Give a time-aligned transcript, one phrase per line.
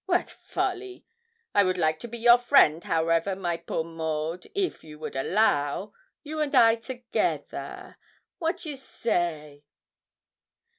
[0.07, 1.05] wat folly!
[1.53, 5.93] I would like to be your friend, however, my poor Maud, if you would allow
[6.23, 7.97] you and I together
[8.39, 9.63] wat you say?'